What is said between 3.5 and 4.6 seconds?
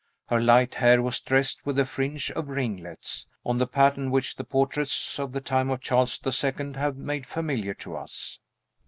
the pattern which the